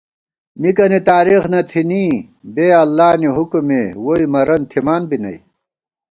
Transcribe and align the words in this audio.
مِکَنی 0.61 0.99
تارېخ 1.09 1.43
نہ 1.51 1.59
تھنی 1.69 2.05
بےاللہ 2.53 3.09
نی 3.21 3.29
حُکُمےووئی 3.35 4.25
مَرَن 4.33 4.61
تھِمانبی 4.69 5.17
نئ 5.23 5.37